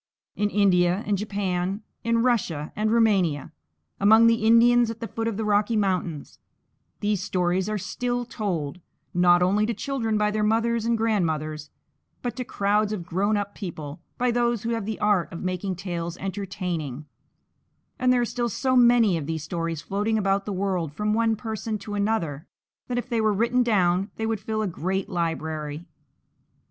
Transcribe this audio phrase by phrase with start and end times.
[0.35, 3.51] In India and Japan, in Russia and Roumania,
[3.99, 6.39] among the Indians at the foot of the Rocky Mountains,
[7.01, 8.79] these stories are still told,
[9.13, 11.69] not only to children by their mothers and grandmothers,
[12.23, 15.75] but to crowds of grown up people by those who have the art of making
[15.75, 17.05] tales entertaining;
[17.99, 21.35] and there are still so many of these stories floating about the world from one
[21.35, 22.47] person to another
[22.87, 25.85] that if they were written down they would fill a great library.